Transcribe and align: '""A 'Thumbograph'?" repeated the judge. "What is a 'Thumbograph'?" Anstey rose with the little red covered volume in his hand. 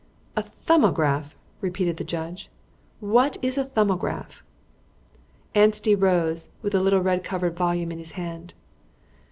'""A 0.35 0.41
'Thumbograph'?" 0.41 1.35
repeated 1.61 1.97
the 1.97 2.03
judge. 2.03 2.49
"What 3.01 3.37
is 3.43 3.59
a 3.59 3.63
'Thumbograph'?" 3.63 4.41
Anstey 5.53 5.93
rose 5.93 6.49
with 6.63 6.73
the 6.73 6.81
little 6.81 7.01
red 7.01 7.23
covered 7.23 7.55
volume 7.55 7.91
in 7.91 7.99
his 7.99 8.13
hand. 8.13 8.55